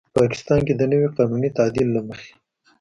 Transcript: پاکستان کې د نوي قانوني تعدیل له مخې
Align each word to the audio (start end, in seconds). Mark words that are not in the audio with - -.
پاکستان 0.17 0.59
کې 0.67 0.73
د 0.75 0.81
نوي 0.91 1.07
قانوني 1.17 1.49
تعدیل 1.59 1.87
له 1.95 2.01
مخې 2.07 2.31